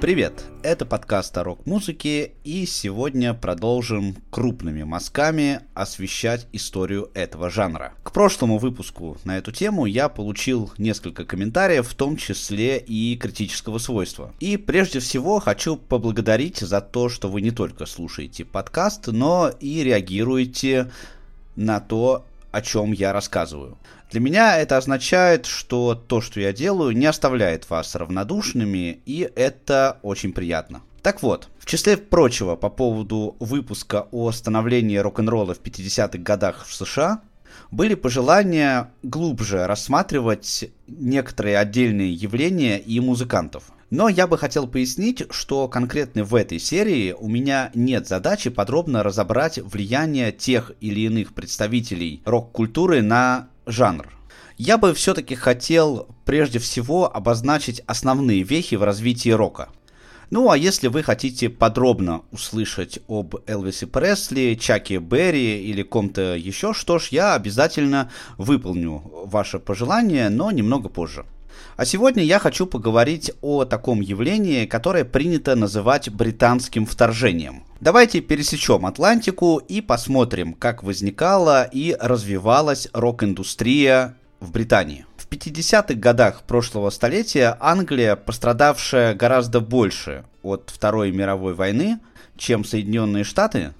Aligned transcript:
Привет, 0.00 0.44
это 0.62 0.86
подкаст 0.86 1.36
о 1.36 1.44
рок-музыке, 1.44 2.32
и 2.42 2.64
сегодня 2.64 3.34
продолжим 3.34 4.16
крупными 4.30 4.82
мазками 4.82 5.60
освещать 5.74 6.46
историю 6.52 7.10
этого 7.12 7.50
жанра. 7.50 7.92
К 8.04 8.12
прошлому 8.12 8.56
выпуску 8.56 9.18
на 9.24 9.36
эту 9.36 9.52
тему 9.52 9.84
я 9.84 10.08
получил 10.08 10.72
несколько 10.78 11.26
комментариев, 11.26 11.86
в 11.86 11.94
том 11.94 12.16
числе 12.16 12.78
и 12.78 13.18
критического 13.18 13.76
свойства. 13.76 14.32
И 14.40 14.56
прежде 14.56 15.00
всего 15.00 15.40
хочу 15.40 15.76
поблагодарить 15.76 16.60
за 16.60 16.80
то, 16.80 17.10
что 17.10 17.28
вы 17.28 17.42
не 17.42 17.50
только 17.50 17.84
слушаете 17.84 18.46
подкаст, 18.46 19.08
но 19.08 19.50
и 19.60 19.82
реагируете 19.82 20.90
на 21.58 21.80
то, 21.80 22.24
о 22.50 22.62
чем 22.62 22.92
я 22.92 23.12
рассказываю. 23.12 23.76
Для 24.10 24.20
меня 24.20 24.56
это 24.58 24.78
означает, 24.78 25.44
что 25.44 25.94
то, 25.94 26.20
что 26.20 26.40
я 26.40 26.52
делаю, 26.52 26.96
не 26.96 27.04
оставляет 27.04 27.68
вас 27.68 27.94
равнодушными, 27.94 29.00
и 29.04 29.30
это 29.34 29.98
очень 30.02 30.32
приятно. 30.32 30.82
Так 31.02 31.22
вот, 31.22 31.48
в 31.58 31.66
числе 31.66 31.96
прочего 31.96 32.56
по 32.56 32.70
поводу 32.70 33.36
выпуска 33.38 34.08
о 34.10 34.32
становлении 34.32 34.96
рок-н-ролла 34.96 35.54
в 35.54 35.60
50-х 35.60 36.18
годах 36.18 36.66
в 36.66 36.74
США, 36.74 37.20
были 37.70 37.94
пожелания 37.94 38.90
глубже 39.02 39.66
рассматривать 39.66 40.70
некоторые 40.86 41.58
отдельные 41.58 42.12
явления 42.12 42.78
и 42.78 43.00
музыкантов. 43.00 43.64
Но 43.90 44.08
я 44.08 44.26
бы 44.26 44.36
хотел 44.36 44.66
пояснить, 44.66 45.24
что 45.30 45.66
конкретно 45.66 46.24
в 46.24 46.34
этой 46.34 46.58
серии 46.58 47.12
у 47.12 47.28
меня 47.28 47.70
нет 47.74 48.06
задачи 48.06 48.50
подробно 48.50 49.02
разобрать 49.02 49.58
влияние 49.58 50.30
тех 50.30 50.72
или 50.80 51.00
иных 51.00 51.32
представителей 51.32 52.22
рок-культуры 52.26 53.00
на 53.00 53.48
жанр. 53.66 54.06
Я 54.58 54.76
бы 54.76 54.92
все-таки 54.92 55.34
хотел 55.34 56.08
прежде 56.24 56.58
всего 56.58 57.14
обозначить 57.14 57.80
основные 57.86 58.42
вехи 58.42 58.74
в 58.74 58.82
развитии 58.82 59.30
рока. 59.30 59.70
Ну 60.30 60.50
а 60.50 60.58
если 60.58 60.88
вы 60.88 61.02
хотите 61.02 61.48
подробно 61.48 62.20
услышать 62.32 62.98
об 63.08 63.36
Элвисе 63.46 63.86
Пресли, 63.86 64.58
Чаке 64.60 64.98
Берри 64.98 65.62
или 65.62 65.82
ком-то 65.82 66.36
еще, 66.36 66.74
что 66.74 66.98
ж, 66.98 67.08
я 67.12 67.34
обязательно 67.34 68.10
выполню 68.36 69.02
ваше 69.24 69.58
пожелание, 69.58 70.28
но 70.28 70.50
немного 70.50 70.90
позже. 70.90 71.24
А 71.78 71.86
сегодня 71.86 72.22
я 72.22 72.38
хочу 72.38 72.66
поговорить 72.66 73.32
о 73.40 73.64
таком 73.64 74.02
явлении, 74.02 74.66
которое 74.66 75.04
принято 75.04 75.54
называть 75.54 76.10
британским 76.10 76.84
вторжением. 76.84 77.64
Давайте 77.80 78.20
пересечем 78.20 78.84
Атлантику 78.84 79.58
и 79.58 79.80
посмотрим, 79.80 80.52
как 80.52 80.82
возникала 80.82 81.64
и 81.64 81.96
развивалась 81.98 82.88
рок-индустрия 82.92 84.16
в 84.40 84.50
Британии. 84.50 85.06
В 85.38 85.40
50-х 85.40 85.94
годах 85.94 86.42
прошлого 86.42 86.90
столетия 86.90 87.56
Англия, 87.60 88.16
пострадавшая 88.16 89.14
гораздо 89.14 89.60
больше 89.60 90.24
от 90.42 90.72
Второй 90.74 91.12
мировой 91.12 91.54
войны, 91.54 92.00
чем 92.36 92.64
Соединенные 92.64 93.22
Штаты, 93.22 93.72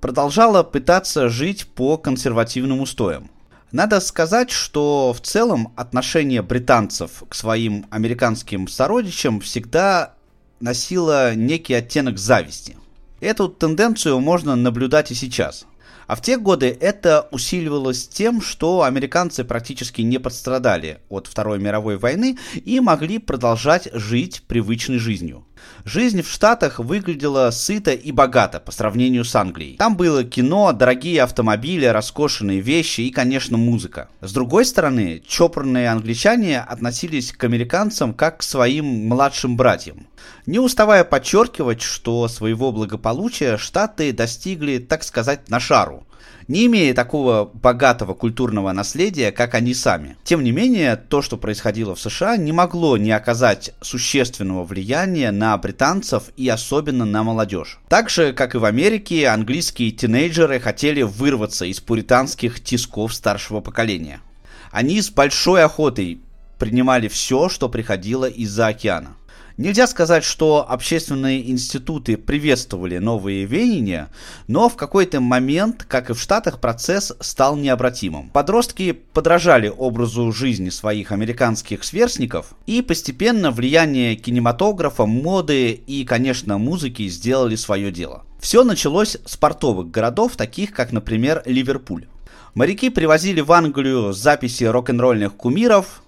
продолжала 0.00 0.64
пытаться 0.64 1.28
жить 1.28 1.68
по 1.68 1.98
консервативным 1.98 2.80
устоям. 2.80 3.30
Надо 3.70 4.00
сказать, 4.00 4.50
что 4.50 5.12
в 5.12 5.20
целом 5.20 5.72
отношение 5.76 6.42
британцев 6.42 7.22
к 7.28 7.34
своим 7.36 7.86
американским 7.90 8.66
сородичам 8.66 9.40
всегда 9.40 10.14
носило 10.58 11.36
некий 11.36 11.74
оттенок 11.74 12.18
зависти. 12.18 12.76
Эту 13.20 13.48
тенденцию 13.48 14.18
можно 14.18 14.56
наблюдать 14.56 15.12
и 15.12 15.14
сейчас. 15.14 15.64
А 16.06 16.16
в 16.16 16.22
те 16.22 16.36
годы 16.36 16.76
это 16.80 17.28
усиливалось 17.30 18.08
тем, 18.08 18.40
что 18.40 18.82
американцы 18.82 19.44
практически 19.44 20.02
не 20.02 20.18
пострадали 20.18 20.98
от 21.08 21.26
Второй 21.26 21.58
мировой 21.58 21.96
войны 21.96 22.38
и 22.54 22.80
могли 22.80 23.18
продолжать 23.18 23.88
жить 23.92 24.42
привычной 24.46 24.98
жизнью. 24.98 25.46
Жизнь 25.84 26.22
в 26.22 26.30
Штатах 26.30 26.78
выглядела 26.78 27.50
сыто 27.50 27.92
и 27.92 28.10
богато 28.10 28.58
по 28.58 28.72
сравнению 28.72 29.24
с 29.24 29.34
Англией. 29.34 29.76
Там 29.76 29.96
было 29.96 30.24
кино, 30.24 30.72
дорогие 30.72 31.22
автомобили, 31.22 31.84
роскошные 31.84 32.60
вещи 32.60 33.02
и, 33.02 33.10
конечно, 33.10 33.58
музыка. 33.58 34.08
С 34.20 34.32
другой 34.32 34.64
стороны, 34.64 35.22
чопорные 35.26 35.90
англичане 35.90 36.60
относились 36.60 37.32
к 37.32 37.44
американцам 37.44 38.14
как 38.14 38.38
к 38.38 38.42
своим 38.42 38.86
младшим 39.08 39.56
братьям. 39.56 40.06
Не 40.46 40.58
уставая 40.58 41.04
подчеркивать, 41.04 41.82
что 41.82 42.28
своего 42.28 42.72
благополучия 42.72 43.58
Штаты 43.58 44.12
достигли, 44.12 44.78
так 44.78 45.04
сказать, 45.04 45.50
на 45.50 45.60
шару– 45.60 46.06
не 46.48 46.66
имея 46.66 46.94
такого 46.94 47.50
богатого 47.52 48.14
культурного 48.14 48.72
наследия, 48.72 49.32
как 49.32 49.54
они 49.54 49.74
сами. 49.74 50.16
Тем 50.24 50.42
не 50.44 50.52
менее, 50.52 50.96
то, 50.96 51.22
что 51.22 51.36
происходило 51.36 51.94
в 51.94 52.00
США, 52.00 52.36
не 52.36 52.52
могло 52.52 52.96
не 52.96 53.12
оказать 53.12 53.72
существенного 53.80 54.64
влияния 54.64 55.30
на 55.30 55.56
британцев 55.56 56.24
и 56.36 56.48
особенно 56.48 57.04
на 57.04 57.22
молодежь. 57.22 57.78
Так 57.88 58.10
же, 58.10 58.32
как 58.32 58.54
и 58.54 58.58
в 58.58 58.64
Америке, 58.64 59.28
английские 59.28 59.90
тинейджеры 59.90 60.60
хотели 60.60 61.02
вырваться 61.02 61.64
из 61.64 61.80
пуританских 61.80 62.62
тисков 62.62 63.14
старшего 63.14 63.60
поколения. 63.60 64.20
Они 64.70 65.00
с 65.00 65.10
большой 65.10 65.64
охотой 65.64 66.20
принимали 66.58 67.08
все, 67.08 67.48
что 67.48 67.68
приходило 67.68 68.26
из-за 68.26 68.68
океана. 68.68 69.16
Нельзя 69.56 69.86
сказать, 69.86 70.24
что 70.24 70.66
общественные 70.68 71.48
институты 71.48 72.16
приветствовали 72.16 72.98
новые 72.98 73.44
веяния, 73.44 74.10
но 74.48 74.68
в 74.68 74.74
какой-то 74.74 75.20
момент, 75.20 75.84
как 75.88 76.10
и 76.10 76.12
в 76.12 76.20
Штатах, 76.20 76.60
процесс 76.60 77.12
стал 77.20 77.54
необратимым. 77.54 78.30
Подростки 78.30 78.90
подражали 78.90 79.68
образу 79.68 80.32
жизни 80.32 80.70
своих 80.70 81.12
американских 81.12 81.84
сверстников, 81.84 82.54
и 82.66 82.82
постепенно 82.82 83.52
влияние 83.52 84.16
кинематографа, 84.16 85.06
моды 85.06 85.70
и, 85.70 86.04
конечно, 86.04 86.58
музыки 86.58 87.06
сделали 87.06 87.54
свое 87.54 87.92
дело. 87.92 88.24
Все 88.40 88.64
началось 88.64 89.16
с 89.24 89.36
портовых 89.36 89.88
городов, 89.88 90.36
таких 90.36 90.72
как, 90.72 90.90
например, 90.90 91.42
Ливерпуль. 91.46 92.06
Моряки 92.54 92.88
привозили 92.88 93.40
в 93.40 93.50
Англию 93.50 94.12
записи 94.12 94.62
рок-н-ролльных 94.62 95.34
кумиров, 95.34 96.03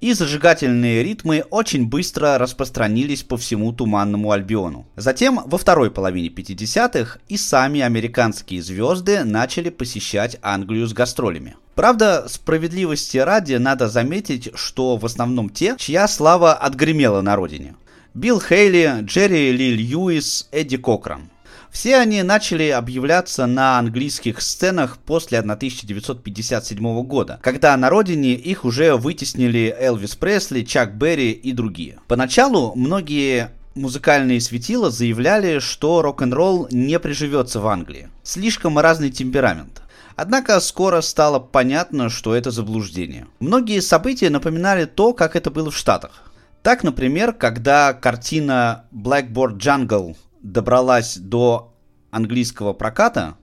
и 0.00 0.12
зажигательные 0.12 1.02
ритмы 1.02 1.44
очень 1.50 1.86
быстро 1.86 2.38
распространились 2.38 3.22
по 3.22 3.36
всему 3.36 3.72
Туманному 3.72 4.30
Альбиону. 4.30 4.86
Затем, 4.96 5.40
во 5.46 5.58
второй 5.58 5.90
половине 5.90 6.28
50-х, 6.28 7.18
и 7.28 7.36
сами 7.36 7.80
американские 7.80 8.62
звезды 8.62 9.24
начали 9.24 9.70
посещать 9.70 10.38
Англию 10.42 10.86
с 10.86 10.92
гастролями. 10.92 11.56
Правда, 11.74 12.26
справедливости 12.28 13.18
ради 13.18 13.54
надо 13.54 13.88
заметить, 13.88 14.50
что 14.54 14.96
в 14.96 15.04
основном 15.04 15.48
те, 15.48 15.76
чья 15.78 16.08
слава 16.08 16.54
отгремела 16.54 17.20
на 17.20 17.36
родине. 17.36 17.74
Билл 18.14 18.40
Хейли, 18.40 19.02
Джерри 19.02 19.52
Ли 19.52 19.76
Льюис, 19.76 20.48
Эдди 20.50 20.76
Кокран. 20.76 21.30
Все 21.70 21.96
они 21.96 22.22
начали 22.22 22.68
объявляться 22.68 23.46
на 23.46 23.78
английских 23.78 24.40
сценах 24.40 24.98
после 24.98 25.38
1957 25.38 27.02
года, 27.02 27.38
когда 27.42 27.76
на 27.76 27.90
родине 27.90 28.34
их 28.34 28.64
уже 28.64 28.96
вытеснили 28.96 29.74
Элвис 29.78 30.16
Пресли, 30.16 30.62
Чак 30.62 30.94
Берри 30.96 31.30
и 31.30 31.52
другие. 31.52 31.98
Поначалу 32.08 32.74
многие 32.74 33.50
музыкальные 33.74 34.40
светила 34.40 34.90
заявляли, 34.90 35.60
что 35.60 36.02
рок-н-ролл 36.02 36.68
не 36.70 36.98
приживется 36.98 37.60
в 37.60 37.66
Англии. 37.66 38.08
Слишком 38.22 38.78
разный 38.78 39.10
темперамент. 39.10 39.82
Однако 40.16 40.58
скоро 40.58 41.00
стало 41.00 41.38
понятно, 41.38 42.10
что 42.10 42.34
это 42.34 42.50
заблуждение. 42.50 43.28
Многие 43.38 43.80
события 43.80 44.30
напоминали 44.30 44.84
то, 44.84 45.12
как 45.12 45.36
это 45.36 45.50
было 45.50 45.70
в 45.70 45.76
Штатах. 45.76 46.32
Так, 46.62 46.82
например, 46.82 47.32
когда 47.32 47.92
картина 47.92 48.84
Blackboard 48.92 49.58
Jungle 49.58 50.16
добралась 50.42 51.16
до 51.16 51.67
английского 52.10 52.72
проката, 52.72 53.36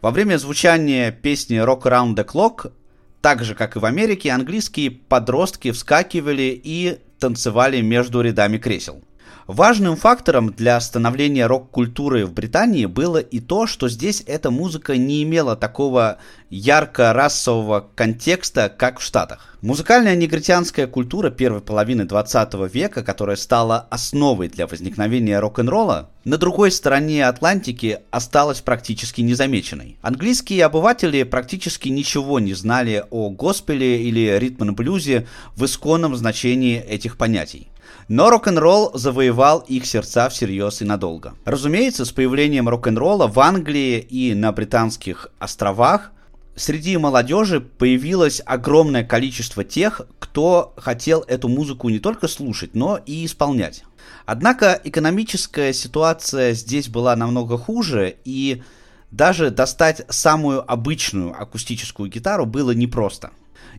во 0.00 0.10
время 0.10 0.38
звучания 0.38 1.12
песни 1.12 1.58
Rock 1.58 1.82
Around 1.82 2.16
the 2.16 2.24
Clock, 2.24 2.72
так 3.20 3.44
же 3.44 3.54
как 3.54 3.76
и 3.76 3.78
в 3.78 3.84
Америке, 3.84 4.30
английские 4.30 4.90
подростки 4.90 5.70
вскакивали 5.70 6.60
и 6.62 6.98
танцевали 7.18 7.80
между 7.80 8.20
рядами 8.20 8.58
кресел. 8.58 9.02
Важным 9.46 9.96
фактором 9.96 10.52
для 10.52 10.80
становления 10.80 11.46
рок-культуры 11.46 12.26
в 12.26 12.32
Британии 12.32 12.86
было 12.86 13.18
и 13.18 13.40
то, 13.40 13.66
что 13.66 13.88
здесь 13.88 14.22
эта 14.26 14.50
музыка 14.50 14.96
не 14.96 15.22
имела 15.22 15.56
такого 15.56 16.18
ярко-расового 16.52 17.88
контекста, 17.94 18.68
как 18.68 19.00
в 19.00 19.02
Штатах. 19.02 19.56
Музыкальная 19.62 20.14
негритянская 20.14 20.86
культура 20.86 21.30
первой 21.30 21.62
половины 21.62 22.04
20 22.04 22.54
века, 22.70 23.02
которая 23.02 23.36
стала 23.36 23.86
основой 23.90 24.48
для 24.48 24.66
возникновения 24.66 25.40
рок-н-ролла, 25.40 26.10
на 26.24 26.36
другой 26.36 26.70
стороне 26.70 27.26
Атлантики 27.26 28.00
осталась 28.10 28.60
практически 28.60 29.22
незамеченной. 29.22 29.96
Английские 30.02 30.66
обыватели 30.66 31.22
практически 31.22 31.88
ничего 31.88 32.38
не 32.38 32.52
знали 32.52 33.02
о 33.10 33.30
госпеле 33.30 34.02
или 34.02 34.36
ритм-блюзе 34.38 35.26
в 35.56 35.64
исконном 35.64 36.14
значении 36.16 36.78
этих 36.78 37.16
понятий. 37.16 37.68
Но 38.08 38.28
рок-н-ролл 38.28 38.90
завоевал 38.92 39.60
их 39.60 39.86
сердца 39.86 40.28
всерьез 40.28 40.82
и 40.82 40.84
надолго. 40.84 41.32
Разумеется, 41.46 42.04
с 42.04 42.12
появлением 42.12 42.68
рок-н-ролла 42.68 43.26
в 43.26 43.40
Англии 43.40 43.98
и 44.00 44.34
на 44.34 44.52
британских 44.52 45.28
островах 45.38 46.12
среди 46.56 46.96
молодежи 46.96 47.60
появилось 47.60 48.42
огромное 48.44 49.04
количество 49.04 49.64
тех, 49.64 50.02
кто 50.18 50.74
хотел 50.76 51.20
эту 51.22 51.48
музыку 51.48 51.88
не 51.88 51.98
только 51.98 52.28
слушать, 52.28 52.74
но 52.74 52.98
и 53.04 53.24
исполнять. 53.24 53.84
Однако 54.26 54.80
экономическая 54.84 55.72
ситуация 55.72 56.52
здесь 56.52 56.88
была 56.88 57.16
намного 57.16 57.58
хуже, 57.58 58.16
и 58.24 58.62
даже 59.10 59.50
достать 59.50 60.02
самую 60.08 60.70
обычную 60.70 61.40
акустическую 61.40 62.10
гитару 62.10 62.46
было 62.46 62.72
непросто, 62.72 63.30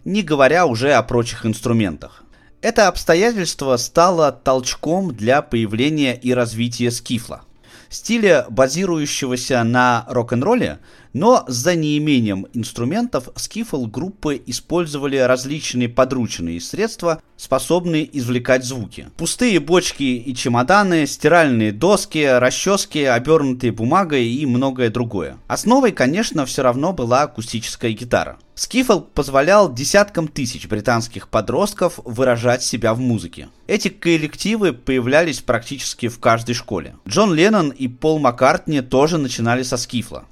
не 0.05 0.21
говоря 0.21 0.65
уже 0.65 0.93
о 0.93 1.03
прочих 1.03 1.45
инструментах. 1.45 2.23
Это 2.61 2.87
обстоятельство 2.87 3.75
стало 3.77 4.31
толчком 4.31 5.13
для 5.13 5.41
появления 5.41 6.15
и 6.15 6.33
развития 6.33 6.91
скифла– 6.91 7.41
стиля, 7.93 8.45
базирующегося 8.49 9.63
на 9.63 10.05
рок-н-ролле, 10.07 10.79
но 11.13 11.45
за 11.47 11.75
неимением 11.75 12.47
инструментов 12.53 13.29
скифл 13.35 13.85
группы 13.85 14.41
использовали 14.45 15.17
различные 15.17 15.89
подручные 15.89 16.59
средства, 16.59 17.21
способные 17.37 18.09
извлекать 18.17 18.65
звуки. 18.65 19.07
Пустые 19.17 19.59
бочки 19.59 20.03
и 20.03 20.35
чемоданы, 20.35 21.05
стиральные 21.05 21.71
доски, 21.71 22.25
расчески, 22.25 23.03
обернутые 23.03 23.71
бумагой 23.71 24.27
и 24.27 24.45
многое 24.45 24.89
другое. 24.89 25.37
Основой, 25.47 25.91
конечно, 25.91 26.45
все 26.45 26.63
равно 26.63 26.93
была 26.93 27.21
акустическая 27.23 27.91
гитара. 27.91 28.37
Скифл 28.55 28.99
позволял 29.01 29.73
десяткам 29.73 30.27
тысяч 30.27 30.67
британских 30.67 31.27
подростков 31.27 31.99
выражать 32.05 32.63
себя 32.63 32.93
в 32.93 32.99
музыке. 32.99 33.49
Эти 33.65 33.87
коллективы 33.87 34.73
появлялись 34.73 35.41
практически 35.41 36.07
в 36.07 36.19
каждой 36.19 36.53
школе. 36.53 36.95
Джон 37.07 37.33
Леннон 37.33 37.69
и 37.69 37.87
Пол 37.87 38.19
Маккартни 38.19 38.81
тоже 38.81 39.17
начинали 39.17 39.63
со 39.63 39.77
скифла. 39.77 40.25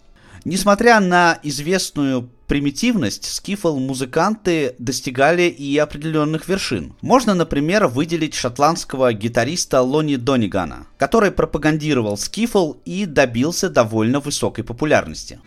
Несмотря 0.43 0.99
на 0.99 1.39
известную 1.43 2.29
примитивность, 2.47 3.25
скифл-музыканты 3.25 4.75
достигали 4.77 5.43
и 5.43 5.77
определенных 5.77 6.49
вершин. 6.49 6.95
Можно, 7.01 7.33
например, 7.33 7.87
выделить 7.87 8.33
шотландского 8.33 9.13
гитариста 9.13 9.81
Лони 9.81 10.17
Донигана, 10.17 10.87
который 10.97 11.31
пропагандировал 11.31 12.17
скифл 12.17 12.73
и 12.83 13.05
добился 13.05 13.69
довольно 13.69 14.19
высокой 14.19 14.63
популярности. 14.65 15.39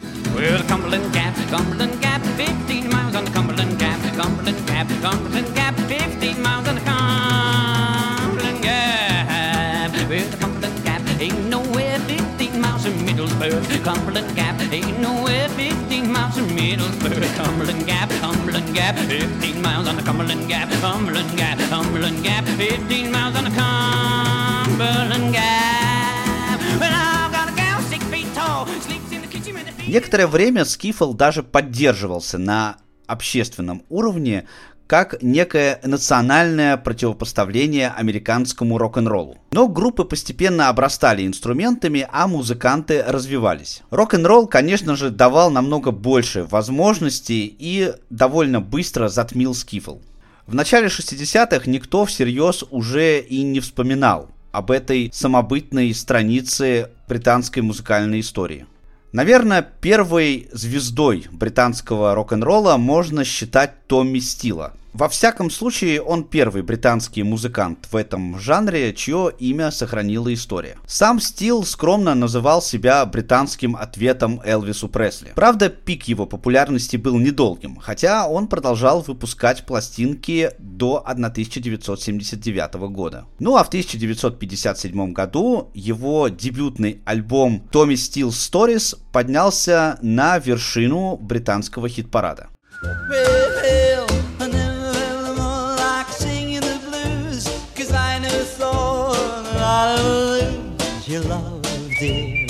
Cumberland 13.50 14.34
Gap, 14.34 14.58
ain't 14.72 14.98
nowhere 15.00 15.50
15 15.50 16.10
miles 16.10 16.34
from 16.34 16.48
Middlesbrough. 16.48 17.36
Cumberland 17.36 17.86
Gap, 17.86 18.08
Cumberland 18.08 18.74
Gap, 18.74 18.96
15 18.96 19.60
miles 19.60 19.86
on 19.86 19.96
the 19.96 20.02
Cumberland 20.02 20.48
Gap, 20.48 20.70
Cumberland 20.80 21.36
Gap, 21.36 21.58
Cumberland 21.68 22.24
Gap, 22.24 22.44
15 22.44 23.12
miles 23.12 23.36
on 23.36 23.44
the 23.44 23.50
Cumberland 23.50 25.34
Gap. 25.34 26.58
Well, 26.80 26.90
I've 26.90 27.32
got 27.32 27.52
a 27.52 27.54
gal 27.54 27.82
six 27.82 28.02
feet 28.06 28.32
tall, 28.34 28.66
sleeps 28.66 29.12
in 29.12 29.20
the 29.20 29.26
kitchen 29.26 29.52
with 29.52 29.66
the 29.66 29.90
Некоторое 29.90 30.26
время 30.26 30.64
Скифл 30.64 31.12
даже 31.12 31.42
поддерживался 31.42 32.38
на 32.38 32.78
общественном 33.06 33.84
уровне 33.90 34.46
как 34.86 35.22
некое 35.22 35.80
национальное 35.82 36.76
противопоставление 36.76 37.88
американскому 37.88 38.78
рок-н-роллу. 38.78 39.38
Но 39.50 39.68
группы 39.68 40.04
постепенно 40.04 40.68
обрастали 40.68 41.26
инструментами, 41.26 42.06
а 42.12 42.26
музыканты 42.26 43.02
развивались. 43.02 43.82
Рок-н-ролл, 43.90 44.46
конечно 44.46 44.96
же, 44.96 45.10
давал 45.10 45.50
намного 45.50 45.90
больше 45.90 46.44
возможностей 46.44 47.54
и 47.58 47.94
довольно 48.10 48.60
быстро 48.60 49.08
затмил 49.08 49.54
скифл. 49.54 49.98
В 50.46 50.54
начале 50.54 50.88
60-х 50.88 51.70
никто 51.70 52.04
всерьез 52.04 52.64
уже 52.70 53.20
и 53.20 53.42
не 53.42 53.60
вспоминал 53.60 54.28
об 54.52 54.70
этой 54.70 55.10
самобытной 55.12 55.94
странице 55.94 56.90
британской 57.08 57.62
музыкальной 57.62 58.20
истории. 58.20 58.66
Наверное, 59.14 59.62
первой 59.62 60.48
звездой 60.50 61.26
британского 61.30 62.16
рок-н-ролла 62.16 62.76
можно 62.76 63.24
считать 63.24 63.83
Томми 63.94 64.18
Стила– 64.18 64.72
во 64.94 65.08
всяком 65.08 65.50
случае, 65.50 66.00
он 66.00 66.22
первый 66.22 66.62
британский 66.62 67.24
музыкант 67.24 67.88
в 67.90 67.96
этом 67.96 68.38
жанре, 68.38 68.94
чье 68.94 69.32
имя 69.40 69.72
сохранила 69.72 70.32
история. 70.32 70.76
Сам 70.86 71.18
Стил 71.18 71.64
скромно 71.64 72.14
называл 72.14 72.62
себя 72.62 73.04
британским 73.04 73.74
ответом 73.74 74.40
Элвису 74.44 74.88
Пресли. 74.88 75.32
Правда, 75.34 75.68
пик 75.68 76.04
его 76.04 76.26
популярности 76.26 76.96
был 76.96 77.18
недолгим, 77.18 77.74
хотя 77.82 78.28
он 78.28 78.46
продолжал 78.46 79.00
выпускать 79.02 79.66
пластинки 79.66 80.52
до 80.60 80.98
1979 81.04 82.74
года. 82.92 83.24
Ну 83.40 83.56
а 83.56 83.64
в 83.64 83.68
1957 83.68 85.12
году 85.12 85.72
его 85.74 86.28
дебютный 86.28 87.00
альбом 87.04 87.64
Tommy 87.72 87.94
Steele 87.94 88.28
Stories 88.28 88.96
поднялся 89.10 89.98
на 90.02 90.38
вершину 90.38 91.16
британского 91.16 91.88
хит-парада. 91.88 92.50
Well, 92.82 94.06
I 94.40 94.48
never 94.48 94.92
felt 94.92 95.36
more 95.36 95.76
like 95.76 96.08
singing 96.08 96.60
the 96.60 96.80
blues, 96.88 97.48
I 97.92 98.18
never 98.18 98.44
thought 98.44 99.16
I'd 99.56 100.00
lose 100.00 101.28
love, 101.28 101.62
dear. 101.98 102.46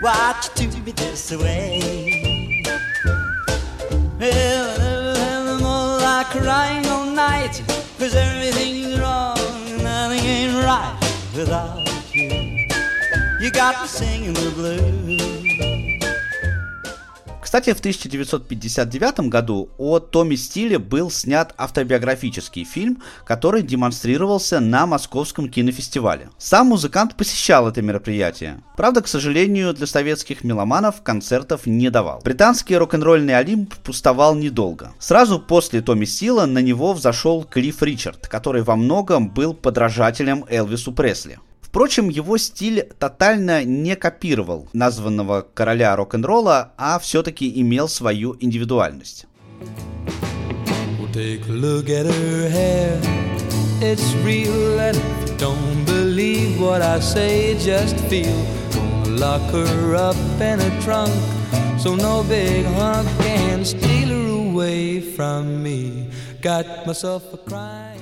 Why'd 0.00 0.36
you 0.60 0.68
do 0.68 0.82
me 0.82 0.92
this 0.92 1.30
way? 1.32 2.62
Well, 4.18 4.70
I 4.70 4.78
never 4.78 5.14
felt 5.14 5.62
more 5.62 5.98
like 6.00 6.26
crying 6.26 6.86
all 6.86 7.06
night, 7.06 7.62
cause 7.98 8.14
everything's 8.14 8.98
wrong, 8.98 9.38
nothing 9.82 10.24
ain't 10.24 10.64
right 10.64 10.96
without 11.34 12.14
you. 12.14 12.68
You 13.40 13.50
got 13.50 13.80
me 13.80 13.88
singing 13.88 14.34
the 14.34 14.50
blues. 14.54 15.05
Кстати, 17.56 17.72
в 17.72 17.80
1959 17.80 19.30
году 19.30 19.70
о 19.78 19.98
Томе 19.98 20.36
Стиле 20.36 20.78
был 20.78 21.10
снят 21.10 21.54
автобиографический 21.56 22.64
фильм, 22.64 23.02
который 23.24 23.62
демонстрировался 23.62 24.60
на 24.60 24.86
Московском 24.86 25.48
кинофестивале. 25.48 26.28
Сам 26.36 26.66
музыкант 26.66 27.16
посещал 27.16 27.66
это 27.66 27.80
мероприятие. 27.80 28.62
Правда, 28.76 29.00
к 29.00 29.08
сожалению, 29.08 29.72
для 29.72 29.86
советских 29.86 30.44
меломанов 30.44 31.00
концертов 31.02 31.64
не 31.64 31.88
давал. 31.88 32.20
Британский 32.22 32.76
рок-н-ролльный 32.76 33.38
Олимп 33.38 33.74
пустовал 33.76 34.34
недолго. 34.34 34.92
Сразу 34.98 35.40
после 35.40 35.80
Томми 35.80 36.04
Стила 36.04 36.44
на 36.44 36.58
него 36.58 36.92
взошел 36.92 37.42
Клифф 37.42 37.82
Ричард, 37.82 38.28
который 38.28 38.64
во 38.64 38.76
многом 38.76 39.30
был 39.30 39.54
подражателем 39.54 40.44
Элвису 40.50 40.92
Пресли. 40.92 41.38
Впрочем, 41.66 42.08
его 42.08 42.38
стиль 42.38 42.88
тотально 42.98 43.64
не 43.64 43.96
копировал 43.96 44.68
названного 44.72 45.44
короля 45.52 45.96
рок-н-ролла, 45.96 46.72
а 46.78 46.98
все-таки 47.00 47.60
имел 47.60 47.88
свою 47.88 48.36
индивидуальность. 48.38 49.26
Got 66.42 66.86
myself 66.86 67.22
a 67.32 67.38
crime. 67.38 67.95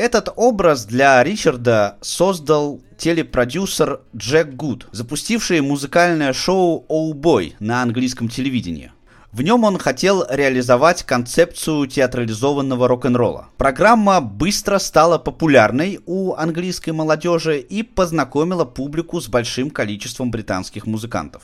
Этот 0.00 0.32
образ 0.34 0.86
для 0.86 1.22
Ричарда 1.22 1.98
создал 2.00 2.80
телепродюсер 2.96 4.00
Джек 4.16 4.54
Гуд, 4.54 4.88
запустивший 4.92 5.60
музыкальное 5.60 6.32
шоу 6.32 6.86
«Оу 6.88 7.12
Бой» 7.12 7.54
на 7.60 7.82
английском 7.82 8.30
телевидении. 8.30 8.92
В 9.30 9.42
нем 9.42 9.62
он 9.62 9.76
хотел 9.76 10.24
реализовать 10.30 11.02
концепцию 11.02 11.86
театрализованного 11.86 12.88
рок-н-ролла. 12.88 13.48
Программа 13.58 14.22
быстро 14.22 14.78
стала 14.78 15.18
популярной 15.18 16.00
у 16.06 16.32
английской 16.32 16.92
молодежи 16.92 17.58
и 17.58 17.82
познакомила 17.82 18.64
публику 18.64 19.20
с 19.20 19.28
большим 19.28 19.68
количеством 19.68 20.30
британских 20.30 20.86
музыкантов. 20.86 21.42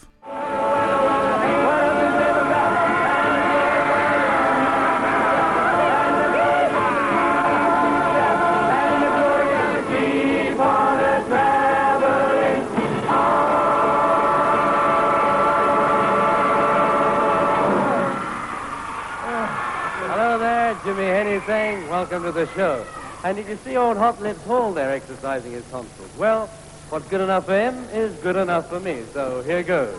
Saying, 21.42 21.88
welcome 21.88 22.22
to 22.22 22.32
the 22.32 22.46
show. 22.54 22.84
And 23.24 23.36
did 23.36 23.46
you 23.48 23.56
see 23.64 23.76
old 23.76 23.96
Hot 23.96 24.20
Lips 24.22 24.42
Hall 24.44 24.72
there 24.72 24.92
exercising 24.92 25.52
his 25.52 25.64
tonsils? 25.70 26.10
Well, 26.16 26.46
what's 26.90 27.06
good 27.08 27.20
enough 27.20 27.46
for 27.46 27.58
him 27.58 27.74
is 27.92 28.14
good 28.20 28.36
enough 28.36 28.68
for 28.68 28.80
me, 28.80 29.02
so 29.12 29.42
here 29.42 29.62
goes. 29.62 29.98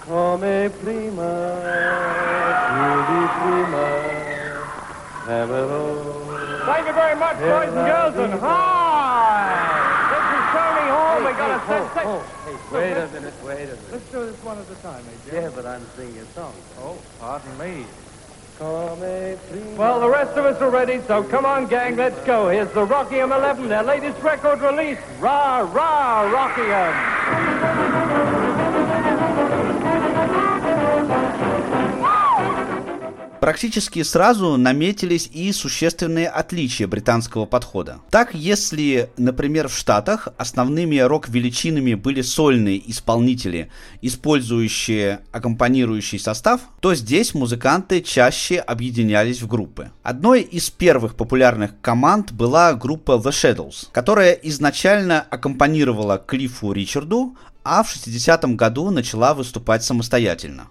Come 0.00 0.40
prima, 0.40 0.70
prima, 3.48 3.86
amerò. 5.26 6.66
Thank 6.66 6.86
you 6.86 6.92
very 6.92 7.16
much, 7.16 7.36
boys 7.38 7.68
and 7.68 7.86
girls, 7.86 8.16
and 8.16 8.40
hi! 8.40 10.08
This 10.12 10.26
is 10.38 10.44
Tony 10.54 10.88
Hall. 10.90 11.18
We 11.18 11.32
got 11.38 11.50
a 11.50 11.58
Hey, 11.66 11.88
set. 11.94 12.06
oh, 12.06 12.22
hey, 12.44 12.56
wait 12.76 12.92
a 12.92 13.06
minute, 13.08 13.34
wait 13.44 13.54
a 13.54 13.66
minute. 13.66 13.78
Let's 13.92 14.10
do 14.10 14.26
this 14.26 14.42
one 14.44 14.58
at 14.58 14.70
a 14.70 14.74
time, 14.82 15.04
eh, 15.30 15.34
Yeah, 15.40 15.50
but 15.54 15.66
I'm 15.66 15.84
singing 15.96 16.18
a 16.18 16.26
song. 16.34 16.52
Oh, 16.80 16.96
pardon 17.20 17.56
me. 17.58 17.84
Well, 18.60 20.00
the 20.00 20.08
rest 20.08 20.36
of 20.36 20.44
us 20.44 20.60
are 20.60 20.70
ready, 20.70 21.00
so 21.06 21.22
come 21.24 21.44
on, 21.44 21.66
gang, 21.66 21.96
let's 21.96 22.24
go. 22.24 22.48
Here's 22.48 22.70
the 22.72 22.84
Rockium 22.84 23.32
11, 23.32 23.68
their 23.68 23.82
latest 23.82 24.22
record 24.22 24.60
release. 24.60 24.98
Rah, 25.20 25.60
rah, 25.60 26.30
Rockium. 26.30 27.81
Практически 33.42 34.04
сразу 34.04 34.56
наметились 34.56 35.28
и 35.32 35.50
существенные 35.50 36.28
отличия 36.28 36.86
британского 36.86 37.44
подхода. 37.44 37.98
Так, 38.08 38.34
если, 38.34 39.10
например, 39.16 39.66
в 39.66 39.76
Штатах 39.76 40.28
основными 40.36 40.98
рок-величинами 40.98 41.94
были 41.94 42.22
сольные 42.22 42.80
исполнители, 42.88 43.68
использующие 44.00 45.22
аккомпанирующий 45.32 46.20
состав, 46.20 46.60
то 46.78 46.94
здесь 46.94 47.34
музыканты 47.34 48.00
чаще 48.00 48.58
объединялись 48.58 49.42
в 49.42 49.48
группы. 49.48 49.90
Одной 50.04 50.42
из 50.42 50.70
первых 50.70 51.16
популярных 51.16 51.72
команд 51.80 52.30
была 52.30 52.74
группа 52.74 53.20
The 53.20 53.32
Shadows, 53.32 53.88
которая 53.90 54.34
изначально 54.34 55.20
аккомпанировала 55.20 56.16
Клиффу 56.16 56.70
Ричарду, 56.70 57.36
а 57.64 57.82
в 57.82 57.92
60-м 57.92 58.56
году 58.56 58.90
начала 58.90 59.34
выступать 59.34 59.82
самостоятельно. 59.82 60.68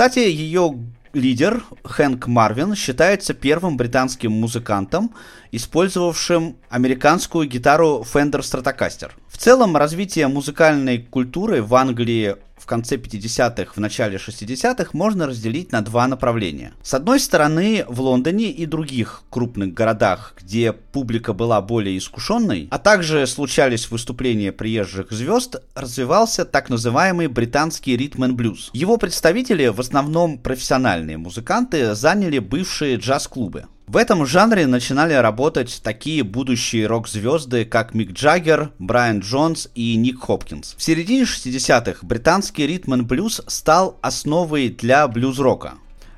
Кстати, 0.00 0.20
ее 0.20 0.78
лидер 1.12 1.62
Хэнк 1.84 2.26
Марвин 2.26 2.74
считается 2.74 3.34
первым 3.34 3.76
британским 3.76 4.32
музыкантом, 4.32 5.14
использовавшим 5.52 6.56
американскую 6.70 7.46
гитару 7.46 8.02
Fender 8.10 8.40
Stratocaster. 8.40 9.10
В 9.28 9.36
целом, 9.36 9.76
развитие 9.76 10.26
музыкальной 10.28 11.02
культуры 11.02 11.60
в 11.62 11.74
Англии 11.74 12.36
конце 12.70 12.94
50-х, 12.94 13.72
в 13.74 13.80
начале 13.80 14.16
60-х 14.16 14.90
можно 14.92 15.26
разделить 15.26 15.72
на 15.72 15.80
два 15.82 16.06
направления. 16.06 16.72
С 16.84 16.94
одной 16.94 17.18
стороны, 17.18 17.84
в 17.88 18.00
Лондоне 18.00 18.52
и 18.52 18.64
других 18.64 19.24
крупных 19.28 19.74
городах, 19.74 20.34
где 20.40 20.72
публика 20.72 21.32
была 21.32 21.60
более 21.60 21.98
искушенной, 21.98 22.68
а 22.70 22.78
также 22.78 23.26
случались 23.26 23.90
выступления 23.90 24.52
приезжих 24.52 25.10
звезд, 25.10 25.56
развивался 25.74 26.44
так 26.44 26.70
называемый 26.70 27.26
британский 27.26 27.96
ритм 27.96 28.22
and 28.22 28.32
блюз. 28.32 28.70
Его 28.72 28.98
представители, 28.98 29.66
в 29.66 29.80
основном 29.80 30.38
профессиональные 30.38 31.18
музыканты, 31.18 31.96
заняли 31.96 32.38
бывшие 32.38 32.98
джаз-клубы. 32.98 33.64
В 33.90 33.96
этом 33.96 34.24
жанре 34.24 34.68
начинали 34.68 35.14
работать 35.14 35.80
такие 35.82 36.22
будущие 36.22 36.86
рок-звезды, 36.86 37.64
как 37.64 37.92
Мик 37.92 38.12
Джаггер, 38.12 38.70
Брайан 38.78 39.18
Джонс 39.18 39.68
и 39.74 39.96
Ник 39.96 40.20
Хопкинс. 40.20 40.76
В 40.78 40.80
середине 40.80 41.24
60-х 41.24 42.06
британский 42.06 42.68
ритм 42.68 43.02
блюз 43.02 43.42
стал 43.48 43.98
основой 44.00 44.68
для 44.68 45.08
блюз-рока. 45.08 45.72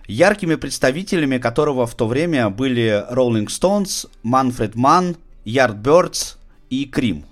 Яркими 0.06 0.56
представителями 0.56 1.38
которого 1.38 1.86
в 1.86 1.94
то 1.94 2.06
время 2.06 2.50
были 2.50 3.06
Rolling 3.10 3.46
Stones, 3.46 4.06
Манфред 4.22 4.74
Манн, 4.74 5.16
Yardbirds 5.46 6.36
и 6.68 6.84
road, 6.94 7.24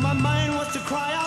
my 0.00 0.14
mind 0.14 0.39
cry 0.90 1.12
out 1.12 1.19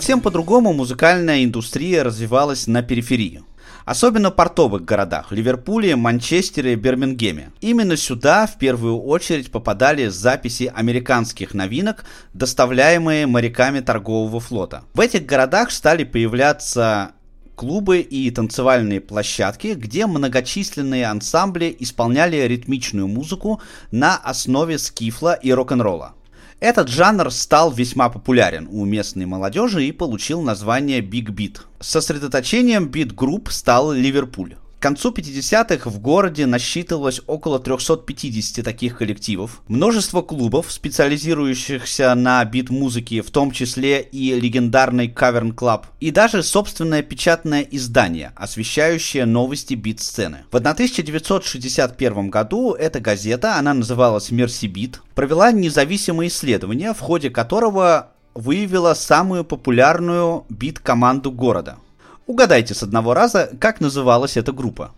Совсем 0.00 0.22
по-другому 0.22 0.72
музыкальная 0.72 1.44
индустрия 1.44 2.02
развивалась 2.02 2.66
на 2.66 2.80
периферии. 2.80 3.42
Особенно 3.84 4.30
в 4.30 4.34
портовых 4.34 4.82
городах– 4.82 5.26
Ливерпуле, 5.30 5.94
Манчестере, 5.94 6.74
Бирмингеме. 6.74 7.52
Именно 7.60 7.98
сюда 7.98 8.46
в 8.46 8.56
первую 8.56 8.98
очередь 8.98 9.52
попадали 9.52 10.08
записи 10.08 10.72
американских 10.74 11.52
новинок, 11.52 12.06
доставляемые 12.32 13.26
моряками 13.26 13.80
торгового 13.80 14.40
флота. 14.40 14.84
В 14.94 15.00
этих 15.00 15.26
городах 15.26 15.70
стали 15.70 16.04
появляться 16.04 17.10
клубы 17.54 18.00
и 18.00 18.30
танцевальные 18.30 19.02
площадки, 19.02 19.74
где 19.76 20.06
многочисленные 20.06 21.04
ансамбли 21.08 21.76
исполняли 21.78 22.36
ритмичную 22.36 23.06
музыку 23.06 23.60
на 23.90 24.16
основе 24.16 24.78
скифла 24.78 25.34
и 25.34 25.52
рок-н-ролла. 25.52 26.14
Этот 26.60 26.88
жанр 26.88 27.30
стал 27.30 27.72
весьма 27.72 28.10
популярен 28.10 28.68
у 28.70 28.84
местной 28.84 29.24
молодежи 29.24 29.86
и 29.86 29.92
получил 29.92 30.42
название 30.42 31.00
Big 31.00 31.28
Beat. 31.28 31.60
Сосредоточением 31.80 32.88
бит-групп 32.88 33.50
стал 33.50 33.92
Ливерпуль. 33.92 34.56
К 34.80 34.84
концу 34.84 35.10
50-х 35.10 35.90
в 35.90 36.00
городе 36.00 36.46
насчитывалось 36.46 37.20
около 37.26 37.58
350 37.58 38.64
таких 38.64 38.96
коллективов, 38.96 39.60
множество 39.68 40.22
клубов, 40.22 40.72
специализирующихся 40.72 42.14
на 42.14 42.42
бит-музыке, 42.46 43.20
в 43.20 43.30
том 43.30 43.50
числе 43.50 44.00
и 44.00 44.40
легендарный 44.40 45.08
Cavern 45.08 45.54
Club, 45.54 45.82
и 46.00 46.10
даже 46.10 46.42
собственное 46.42 47.02
печатное 47.02 47.60
издание, 47.60 48.32
освещающее 48.36 49.26
новости 49.26 49.74
бит-сцены. 49.74 50.44
В 50.50 50.56
1961 50.56 52.30
году 52.30 52.72
эта 52.72 53.00
газета, 53.00 53.56
она 53.56 53.74
называлась 53.74 54.30
Mersey 54.30 54.66
Beat, 54.72 55.00
провела 55.14 55.52
независимое 55.52 56.28
исследование, 56.28 56.94
в 56.94 57.00
ходе 57.00 57.28
которого 57.28 58.12
выявила 58.34 58.94
самую 58.94 59.44
популярную 59.44 60.46
бит-команду 60.48 61.30
города– 61.32 61.76
Угадайте 62.30 62.74
с 62.74 62.84
одного 62.84 63.12
раза, 63.12 63.50
как 63.58 63.80
называлась 63.80 64.36
эта 64.36 64.52
группа. 64.52 64.92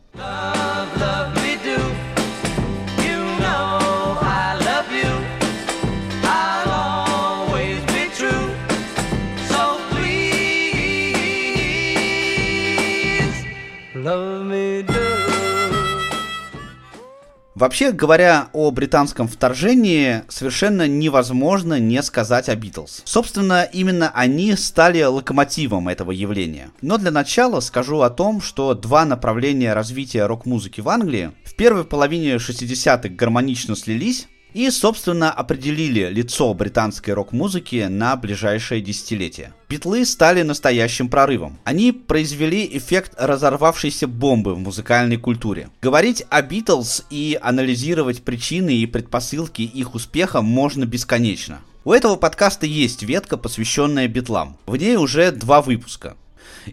Вообще, 17.62 17.92
говоря 17.92 18.48
о 18.52 18.72
британском 18.72 19.28
вторжении, 19.28 20.24
совершенно 20.28 20.88
невозможно 20.88 21.78
не 21.78 22.02
сказать 22.02 22.48
о 22.48 22.56
Битлз. 22.56 23.02
Собственно, 23.04 23.62
именно 23.62 24.10
они 24.16 24.56
стали 24.56 25.00
локомотивом 25.04 25.88
этого 25.88 26.10
явления. 26.10 26.72
Но 26.80 26.98
для 26.98 27.12
начала 27.12 27.60
скажу 27.60 28.00
о 28.00 28.10
том, 28.10 28.40
что 28.40 28.74
два 28.74 29.04
направления 29.04 29.74
развития 29.74 30.26
рок-музыки 30.26 30.80
в 30.80 30.88
Англии 30.88 31.30
в 31.44 31.54
первой 31.54 31.84
половине 31.84 32.34
60-х 32.34 33.10
гармонично 33.10 33.76
слились, 33.76 34.26
и, 34.54 34.70
собственно, 34.70 35.30
определили 35.30 36.08
лицо 36.10 36.52
британской 36.54 37.14
рок-музыки 37.14 37.86
на 37.88 38.16
ближайшее 38.16 38.80
десятилетие. 38.80 39.52
Битлы 39.68 40.04
стали 40.04 40.42
настоящим 40.42 41.08
прорывом. 41.08 41.58
Они 41.64 41.92
произвели 41.92 42.68
эффект 42.72 43.14
разорвавшейся 43.16 44.06
бомбы 44.06 44.54
в 44.54 44.58
музыкальной 44.58 45.16
культуре. 45.16 45.70
Говорить 45.80 46.24
о 46.28 46.42
Битлз 46.42 47.04
и 47.10 47.38
анализировать 47.40 48.22
причины 48.22 48.76
и 48.76 48.86
предпосылки 48.86 49.62
их 49.62 49.94
успеха 49.94 50.42
можно 50.42 50.84
бесконечно. 50.84 51.60
У 51.84 51.92
этого 51.92 52.16
подкаста 52.16 52.64
есть 52.66 53.02
ветка, 53.02 53.36
посвященная 53.36 54.06
битлам. 54.06 54.56
В 54.66 54.76
ней 54.76 54.96
уже 54.96 55.32
два 55.32 55.62
выпуска. 55.62 56.16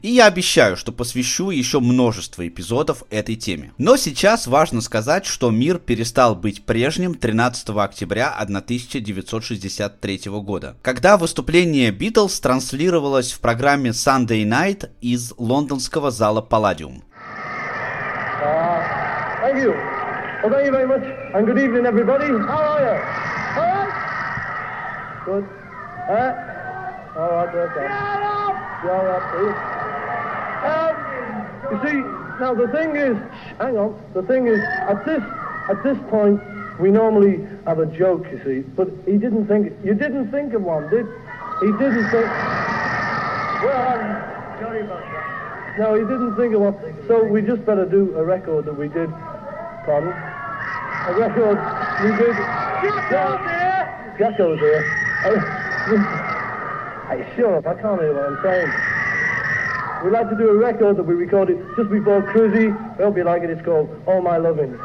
И 0.01 0.10
я 0.10 0.25
обещаю, 0.27 0.75
что 0.77 0.91
посвящу 0.91 1.50
еще 1.50 1.79
множество 1.79 2.48
эпизодов 2.48 3.03
этой 3.10 3.36
теме. 3.36 3.72
Но 3.77 3.98
сейчас 3.98 4.48
важно 4.48 4.81
сказать, 4.81 5.25
что 5.25 5.51
мир 5.51 5.77
перестал 5.79 6.36
быть 6.36 6.63
прежним 6.63 7.15
13 7.15 7.69
октября 7.69 8.34
1963 8.34 10.22
года, 10.25 10.75
когда 10.81 11.17
выступление 11.17 11.91
Битлз 11.91 12.39
транслировалось 12.39 13.31
в 13.31 13.39
программе 13.39 13.89
Sunday 13.91 14.43
Night 14.43 14.89
из 15.01 15.34
лондонского 15.38 16.12
зала 16.12 16.46
Palladium. 16.48 17.03
Uh, 26.10 26.59
all 27.20 27.32
right, 27.32 27.54
okay. 27.54 27.84
Yeah, 27.84 28.90
all 28.90 29.04
right, 29.04 29.26
see. 29.36 29.52
Um, 30.72 30.96
you 31.72 31.78
see, 31.84 31.98
now 32.40 32.54
the 32.54 32.68
thing 32.72 32.96
is, 32.96 33.18
hang 33.60 33.78
on, 33.78 34.02
the 34.14 34.24
thing 34.24 34.48
is, 34.48 34.60
at 34.88 35.06
this, 35.06 35.22
at 35.70 35.84
this 35.84 35.98
point, 36.10 36.40
we 36.80 36.92
normally 36.92 37.46
have 37.66 37.80
a 37.80 37.86
joke, 37.86 38.26
you 38.32 38.40
see, 38.46 38.62
but 38.62 38.88
he 39.06 39.18
didn't 39.18 39.48
think, 39.48 39.74
you 39.84 39.94
didn't 39.94 40.32
think 40.32 40.54
of 40.54 40.62
one, 40.62 40.90
did? 40.90 41.06
He 41.60 41.68
didn't 41.76 42.10
think, 42.10 42.26
well, 43.68 43.84
I'm 43.84 44.62
sorry 44.64 44.82
about 44.82 45.04
that. 45.04 45.76
No, 45.78 45.96
he 45.96 46.02
didn't 46.02 46.38
think 46.38 46.54
of 46.54 46.62
one, 46.62 47.06
so 47.08 47.22
we 47.22 47.42
just 47.42 47.66
better 47.66 47.86
do 47.86 48.16
a 48.16 48.24
record 48.24 48.64
that 48.64 48.78
we 48.78 48.88
did, 48.88 49.12
pardon? 49.84 50.16
A 50.16 51.14
record 51.20 51.60
we 52.00 52.16
did. 52.16 52.36
Jacko's 53.12 53.44
here! 53.44 54.16
Jacko's 54.18 54.60
here. 54.60 56.26
Hey, 57.10 57.25
shut 57.36 57.51
up, 57.51 57.66
I 57.66 57.74
can't 57.82 58.00
hear 58.00 58.13
what 58.13 58.25
I'm 58.25 58.38
saying. 58.44 60.04
We'd 60.04 60.12
like 60.12 60.30
to 60.30 60.36
do 60.38 60.51
a 60.51 60.54
record 60.54 60.98
that 60.98 61.04
we 61.04 61.16
recorded 61.16 61.58
just 61.75 61.89
before 61.89 62.22
Cruzy. 62.22 62.70
I 63.00 63.04
hope 63.04 63.18
you 63.18 63.24
like 63.24 63.42
it. 63.42 63.50
It's 63.50 63.66
called 63.66 63.89
All 64.06 64.22
My 64.22 64.38
Loving. 64.38 64.78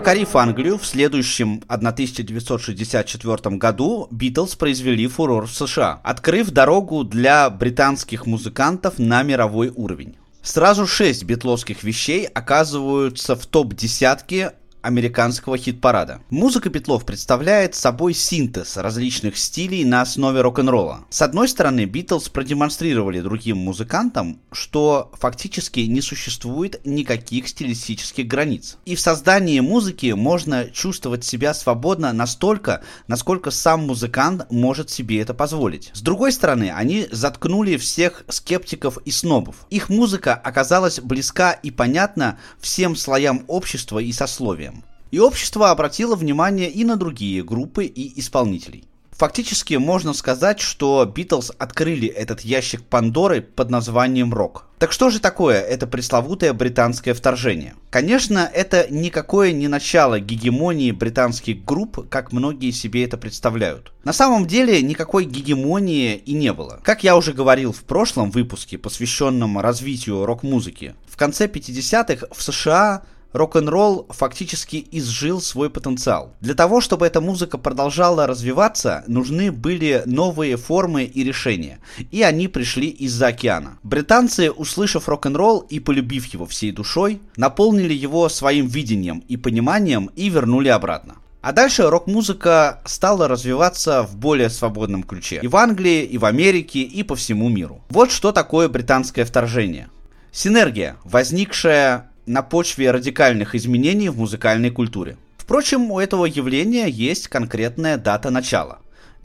Покорив 0.00 0.34
Англию, 0.34 0.78
в 0.78 0.86
следующем 0.86 1.62
1964 1.68 3.56
году 3.58 4.08
Битлз 4.10 4.54
произвели 4.56 5.06
фурор 5.06 5.46
в 5.46 5.52
США, 5.52 6.00
открыв 6.02 6.52
дорогу 6.52 7.04
для 7.04 7.50
британских 7.50 8.24
музыкантов 8.24 8.98
на 8.98 9.22
мировой 9.22 9.68
уровень. 9.68 10.16
Сразу 10.42 10.86
шесть 10.86 11.24
битловских 11.24 11.82
вещей 11.82 12.24
оказываются 12.24 13.36
в 13.36 13.44
топ-десятке 13.44 14.54
американского 14.82 15.56
хит-парада. 15.56 16.20
Музыка 16.30 16.70
Битлов 16.70 17.04
представляет 17.04 17.74
собой 17.74 18.14
синтез 18.14 18.76
различных 18.76 19.36
стилей 19.36 19.84
на 19.84 20.02
основе 20.02 20.40
рок-н-ролла. 20.40 21.06
С 21.10 21.22
одной 21.22 21.48
стороны, 21.48 21.84
Битлз 21.84 22.28
продемонстрировали 22.28 23.20
другим 23.20 23.58
музыкантам, 23.58 24.40
что 24.52 25.10
фактически 25.14 25.80
не 25.80 26.00
существует 26.00 26.80
никаких 26.84 27.48
стилистических 27.48 28.26
границ. 28.26 28.78
И 28.84 28.94
в 28.94 29.00
создании 29.00 29.60
музыки 29.60 30.12
можно 30.12 30.66
чувствовать 30.70 31.24
себя 31.24 31.54
свободно 31.54 32.12
настолько, 32.12 32.82
насколько 33.06 33.50
сам 33.50 33.86
музыкант 33.86 34.46
может 34.50 34.90
себе 34.90 35.20
это 35.20 35.34
позволить. 35.34 35.90
С 35.92 36.00
другой 36.00 36.32
стороны, 36.32 36.72
они 36.74 37.08
заткнули 37.10 37.76
всех 37.76 38.24
скептиков 38.28 38.98
и 39.04 39.10
снобов. 39.10 39.66
Их 39.70 39.88
музыка 39.88 40.34
оказалась 40.34 41.00
близка 41.00 41.52
и 41.52 41.70
понятна 41.70 42.38
всем 42.60 42.96
слоям 42.96 43.44
общества 43.46 43.98
и 43.98 44.12
сословиям. 44.12 44.69
И 45.10 45.18
общество 45.18 45.70
обратило 45.70 46.14
внимание 46.14 46.70
и 46.70 46.84
на 46.84 46.96
другие 46.96 47.42
группы 47.42 47.84
и 47.84 48.18
исполнителей. 48.20 48.84
Фактически 49.20 49.74
можно 49.74 50.14
сказать, 50.14 50.60
что 50.60 51.04
Битлз 51.04 51.52
открыли 51.58 52.08
этот 52.08 52.40
ящик 52.40 52.82
Пандоры 52.82 53.42
под 53.42 53.68
названием 53.68 54.32
рок. 54.32 54.64
Так 54.78 54.92
что 54.92 55.10
же 55.10 55.20
такое 55.20 55.60
это 55.60 55.86
пресловутое 55.86 56.54
британское 56.54 57.12
вторжение? 57.12 57.74
Конечно, 57.90 58.50
это 58.50 58.86
никакое 58.88 59.52
не 59.52 59.68
начало 59.68 60.20
гегемонии 60.20 60.90
британских 60.90 61.66
групп, 61.66 62.08
как 62.08 62.32
многие 62.32 62.70
себе 62.70 63.04
это 63.04 63.18
представляют. 63.18 63.92
На 64.04 64.14
самом 64.14 64.46
деле 64.46 64.80
никакой 64.80 65.26
гегемонии 65.26 66.16
и 66.16 66.32
не 66.32 66.54
было. 66.54 66.80
Как 66.82 67.04
я 67.04 67.14
уже 67.14 67.34
говорил 67.34 67.72
в 67.72 67.82
прошлом 67.82 68.30
выпуске, 68.30 68.78
посвященном 68.78 69.58
развитию 69.58 70.24
рок-музыки, 70.24 70.94
в 71.06 71.18
конце 71.18 71.46
50-х 71.46 72.28
в 72.34 72.42
США 72.42 73.02
рок-н-ролл 73.32 74.06
фактически 74.10 74.86
изжил 74.90 75.40
свой 75.40 75.70
потенциал. 75.70 76.34
Для 76.40 76.54
того, 76.54 76.80
чтобы 76.80 77.06
эта 77.06 77.20
музыка 77.20 77.58
продолжала 77.58 78.26
развиваться, 78.26 79.04
нужны 79.06 79.52
были 79.52 80.02
новые 80.06 80.56
формы 80.56 81.04
и 81.04 81.24
решения. 81.24 81.78
И 82.10 82.22
они 82.22 82.48
пришли 82.48 82.88
из-за 82.88 83.28
океана. 83.28 83.78
Британцы, 83.82 84.50
услышав 84.50 85.08
рок-н-ролл 85.08 85.60
и 85.60 85.80
полюбив 85.80 86.26
его 86.26 86.46
всей 86.46 86.72
душой, 86.72 87.20
наполнили 87.36 87.94
его 87.94 88.28
своим 88.28 88.66
видением 88.66 89.24
и 89.28 89.36
пониманием 89.36 90.10
и 90.16 90.28
вернули 90.28 90.68
обратно. 90.68 91.16
А 91.42 91.52
дальше 91.52 91.88
рок-музыка 91.88 92.82
стала 92.84 93.26
развиваться 93.26 94.02
в 94.02 94.14
более 94.14 94.50
свободном 94.50 95.02
ключе. 95.02 95.40
И 95.42 95.48
в 95.48 95.56
Англии, 95.56 96.04
и 96.04 96.18
в 96.18 96.26
Америке, 96.26 96.80
и 96.80 97.02
по 97.02 97.16
всему 97.16 97.48
миру. 97.48 97.82
Вот 97.88 98.10
что 98.12 98.30
такое 98.32 98.68
британское 98.68 99.24
вторжение. 99.24 99.88
Синергия, 100.32 100.96
возникшая 101.02 102.09
на 102.26 102.42
почве 102.42 102.90
радикальных 102.90 103.54
изменений 103.54 104.08
в 104.08 104.18
музыкальной 104.18 104.70
культуре. 104.70 105.16
Впрочем, 105.36 105.90
у 105.90 105.98
этого 105.98 106.26
явления 106.26 106.88
есть 106.88 107.28
конкретная 107.28 107.96
дата 107.96 108.30
начала. 108.30 108.78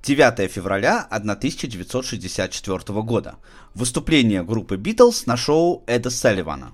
9 0.04 0.52
февраля 0.52 1.08
1964 1.10 3.02
года. 3.02 3.36
Выступление 3.74 4.44
группы 4.44 4.78
Битлз 4.78 5.26
на 5.26 5.38
шоу 5.38 5.84
Эда 5.88 6.10
Салливана. 6.10 6.72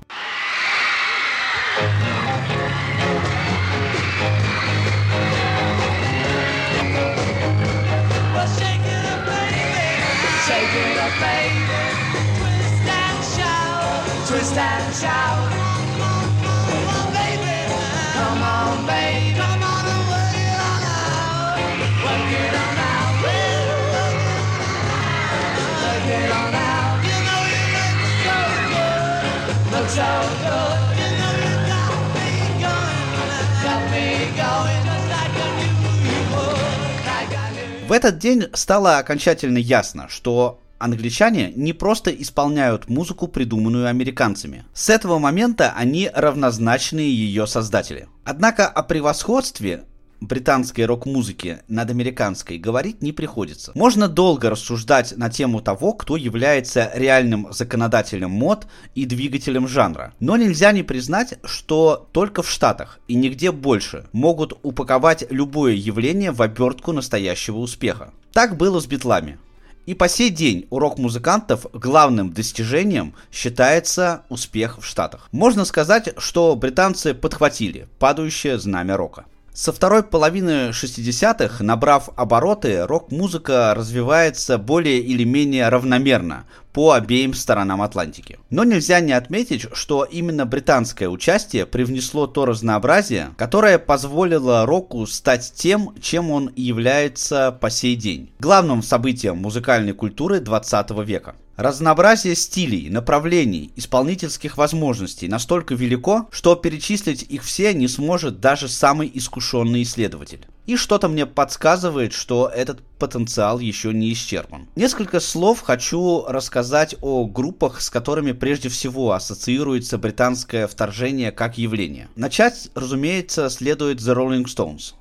В 37.91 37.93
этот 37.93 38.19
день 38.19 38.45
стало 38.53 38.99
окончательно 38.99 39.57
ясно, 39.57 40.07
что 40.07 40.61
англичане 40.79 41.51
не 41.53 41.73
просто 41.73 42.09
исполняют 42.09 42.87
музыку, 42.87 43.27
придуманную 43.27 43.87
американцами. 43.87 44.63
С 44.73 44.89
этого 44.89 45.19
момента 45.19 45.73
они 45.75 46.09
равнозначные 46.13 47.13
ее 47.13 47.45
создатели. 47.47 48.07
Однако 48.23 48.65
о 48.65 48.81
превосходстве 48.83 49.83
британской 50.21 50.85
рок-музыки 50.85 51.59
над 51.67 51.89
американской 51.89 52.57
говорить 52.57 53.01
не 53.01 53.11
приходится. 53.11 53.71
Можно 53.75 54.07
долго 54.07 54.49
рассуждать 54.49 55.17
на 55.17 55.29
тему 55.29 55.61
того, 55.61 55.93
кто 55.93 56.15
является 56.15 56.91
реальным 56.93 57.47
законодателем 57.51 58.29
мод 58.29 58.67
и 58.95 59.05
двигателем 59.05 59.67
жанра. 59.67 60.13
Но 60.19 60.37
нельзя 60.37 60.71
не 60.71 60.83
признать, 60.83 61.39
что 61.43 62.07
только 62.13 62.43
в 62.43 62.49
Штатах 62.49 62.99
и 63.07 63.15
нигде 63.15 63.51
больше 63.51 64.05
могут 64.13 64.57
упаковать 64.63 65.25
любое 65.29 65.73
явление 65.73 66.31
в 66.31 66.41
обертку 66.41 66.93
настоящего 66.93 67.57
успеха. 67.57 68.13
Так 68.31 68.55
было 68.55 68.79
с 68.79 68.85
битлами. 68.85 69.39
И 69.87 69.95
по 69.95 70.07
сей 70.07 70.29
день 70.29 70.67
у 70.69 70.77
рок-музыкантов 70.77 71.65
главным 71.73 72.31
достижением 72.31 73.15
считается 73.31 74.21
успех 74.29 74.77
в 74.79 74.85
Штатах. 74.85 75.27
Можно 75.31 75.65
сказать, 75.65 76.13
что 76.17 76.55
британцы 76.55 77.15
подхватили 77.15 77.87
падающее 77.97 78.59
знамя 78.59 78.95
рока. 78.95 79.25
Со 79.53 79.73
второй 79.73 80.03
половины 80.03 80.69
60-х, 80.69 81.61
набрав 81.61 82.09
обороты, 82.15 82.85
рок-музыка 82.85 83.73
развивается 83.75 84.57
более 84.57 84.99
или 84.99 85.25
менее 85.25 85.67
равномерно 85.67 86.45
по 86.71 86.93
обеим 86.93 87.33
сторонам 87.33 87.81
Атлантики. 87.81 88.39
Но 88.49 88.63
нельзя 88.63 89.01
не 89.01 89.11
отметить, 89.11 89.67
что 89.73 90.05
именно 90.05 90.45
британское 90.45 91.09
участие 91.09 91.65
привнесло 91.65 92.27
то 92.27 92.45
разнообразие, 92.45 93.31
которое 93.37 93.77
позволило 93.77 94.65
року 94.65 95.05
стать 95.05 95.51
тем, 95.53 95.95
чем 96.01 96.31
он 96.31 96.53
является 96.55 97.51
по 97.51 97.69
сей 97.69 97.97
день. 97.97 98.31
Главным 98.39 98.81
событием 98.81 99.37
музыкальной 99.37 99.93
культуры 99.93 100.39
20 100.39 100.91
века. 101.05 101.35
Разнообразие 101.57 102.35
стилей, 102.35 102.89
направлений, 102.89 103.71
исполнительских 103.75 104.57
возможностей 104.57 105.27
настолько 105.27 105.75
велико, 105.75 106.27
что 106.31 106.55
перечислить 106.55 107.23
их 107.23 107.43
все 107.43 107.73
не 107.73 107.87
сможет 107.87 108.39
даже 108.39 108.67
самый 108.67 109.11
искушенный 109.13 109.83
исследователь. 109.83 110.47
И 110.65 110.75
что-то 110.75 111.09
мне 111.09 111.25
подсказывает, 111.25 112.13
что 112.13 112.47
этот 112.47 112.81
потенциал 112.97 113.59
еще 113.59 113.93
не 113.93 114.13
исчерпан. 114.13 114.67
Несколько 114.75 115.19
слов 115.19 115.61
хочу 115.61 116.23
рассказать 116.27 116.95
о 117.01 117.25
группах, 117.25 117.81
с 117.81 117.89
которыми 117.89 118.31
прежде 118.31 118.69
всего 118.69 119.11
ассоциируется 119.11 119.97
британское 119.97 120.67
вторжение 120.67 121.31
как 121.31 121.57
явление. 121.57 122.09
Начать, 122.15 122.69
разумеется, 122.75 123.49
следует 123.49 123.99
The 123.99 124.15
Rolling 124.15 124.45
Stones. 124.45 124.93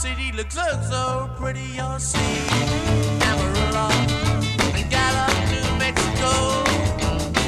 City 0.00 0.32
looks 0.32 0.54
so, 0.88 1.28
pretty. 1.36 1.60
You'll 1.76 1.98
see 1.98 2.18
Amarillo 3.20 3.90
and 4.72 4.88
Gallup, 4.88 5.30
New 5.52 5.78
Mexico, 5.78 6.64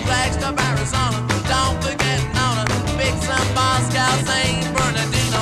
Flagstaff, 0.04 0.60
Arizona. 0.60 1.16
Don't 1.48 1.82
forget 1.82 2.20
Nona, 2.34 2.66
Big 2.98 3.16
Sun, 3.22 3.46
Moscow, 3.54 4.12
St. 4.26 4.68
Bernardino. 4.76 5.40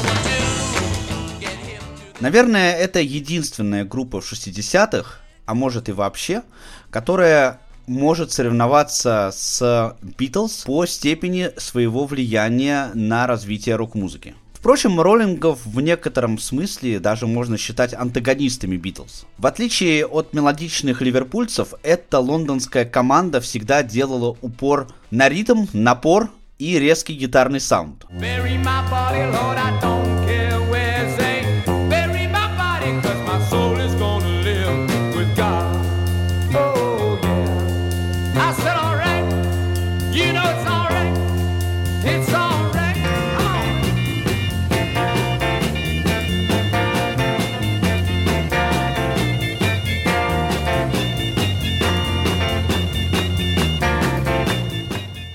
Наверное, 2.20 2.74
это 2.74 3.00
единственная 3.00 3.84
группа 3.84 4.20
в 4.20 4.32
60-х, 4.32 5.18
а 5.46 5.54
может 5.54 5.88
и 5.88 5.92
вообще, 5.92 6.44
которая 6.90 7.58
может 7.88 8.30
соревноваться 8.30 9.32
с 9.34 9.96
Битлз 10.16 10.62
по 10.62 10.86
степени 10.86 11.50
своего 11.56 12.06
влияния 12.06 12.92
на 12.94 13.26
развитие 13.26 13.74
рок-музыки. 13.74 14.36
Впрочем, 14.60 15.00
роллингов 15.00 15.64
в 15.64 15.80
некотором 15.80 16.38
смысле 16.38 17.00
даже 17.00 17.26
можно 17.26 17.56
считать 17.56 17.94
антагонистами 17.94 18.76
Битлз. 18.76 19.24
В 19.38 19.46
отличие 19.46 20.04
от 20.04 20.34
мелодичных 20.34 21.00
ливерпульцев, 21.00 21.72
эта 21.82 22.18
лондонская 22.18 22.84
команда 22.84 23.40
всегда 23.40 23.82
делала 23.82 24.36
упор 24.42 24.88
на 25.10 25.30
ритм, 25.30 25.64
напор 25.72 26.28
и 26.58 26.78
резкий 26.78 27.14
гитарный 27.14 27.58
саунд. 27.58 28.04
Bury 28.10 28.62
my 28.62 28.86
body, 28.90 29.32
Lord, 29.32 29.56
I 29.56 29.80
don't 29.80 30.28
care 30.28 30.49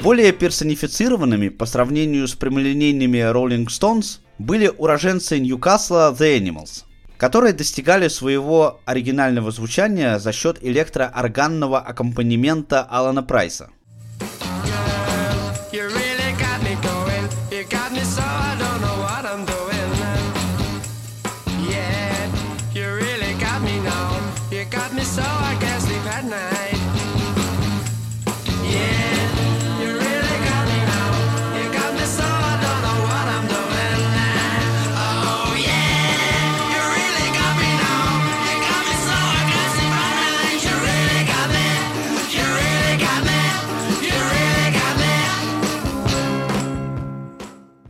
Более 0.05 0.33
персонифицированными 0.33 1.49
по 1.49 1.65
сравнению 1.65 2.27
с 2.27 2.35
прямолинейными 2.35 3.17
Rolling 3.17 3.65
Stones 3.65 4.19
были 4.37 4.67
уроженцы 4.67 5.39
Ньюкасла 5.39 6.15
The 6.15 6.39
Animals, 6.39 6.83
которые 7.17 7.53
достигали 7.53 8.07
своего 8.07 8.81
оригинального 8.85 9.49
звучания 9.49 10.19
за 10.19 10.31
счет 10.31 10.59
электроорганного 10.61 11.79
аккомпанемента 11.79 12.83
Алана 12.83 13.23
Прайса. 13.23 13.71
You 15.73 16.04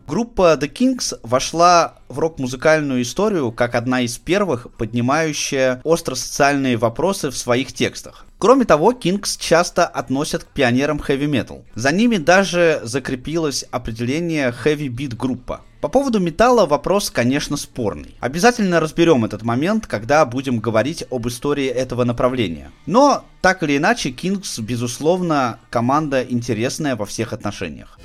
Группа 0.07 0.53
The 0.53 0.71
Kings 0.71 1.17
вошла 1.23 1.95
в 2.09 2.19
рок-музыкальную 2.19 3.01
историю 3.01 3.51
как 3.51 3.73
одна 3.73 4.01
из 4.01 4.19
первых, 4.19 4.67
поднимающая 4.77 5.81
остро-социальные 5.83 6.77
вопросы 6.77 7.31
в 7.31 7.37
своих 7.37 7.73
текстах. 7.73 8.27
Кроме 8.37 8.65
того, 8.65 8.91
Kings 8.91 9.37
часто 9.39 9.87
относят 9.87 10.43
к 10.43 10.47
пионерам 10.47 10.99
heavy 10.99 11.25
metal. 11.25 11.63
За 11.73 11.91
ними 11.91 12.17
даже 12.17 12.81
закрепилось 12.83 13.65
определение 13.71 14.53
heavy 14.63 14.89
beat 14.89 15.15
группа. 15.15 15.61
По 15.81 15.87
поводу 15.87 16.19
металла 16.19 16.67
вопрос, 16.67 17.09
конечно, 17.09 17.57
спорный. 17.57 18.15
Обязательно 18.19 18.79
разберем 18.79 19.25
этот 19.25 19.41
момент, 19.41 19.87
когда 19.87 20.23
будем 20.25 20.59
говорить 20.59 21.03
об 21.09 21.27
истории 21.27 21.67
этого 21.67 22.03
направления. 22.03 22.69
Но, 22.85 23.25
так 23.41 23.63
или 23.63 23.77
иначе, 23.77 24.09
Kings, 24.09 24.61
безусловно, 24.61 25.57
команда 25.71 26.23
интересная 26.23 26.95
во 26.95 27.07
всех 27.07 27.33
отношениях. 27.33 27.97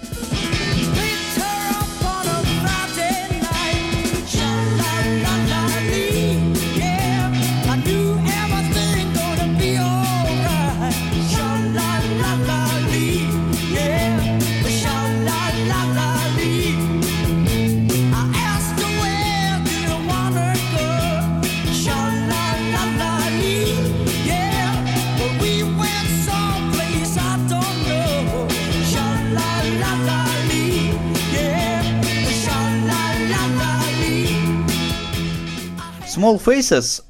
Small 36.30 36.40
Faces 36.44 37.02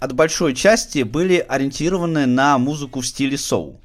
от 0.00 0.14
большой 0.14 0.52
части 0.52 1.04
были 1.04 1.36
ориентированы 1.36 2.26
на 2.26 2.58
музыку 2.58 3.02
в 3.02 3.06
стиле 3.06 3.38
соул. 3.38 3.80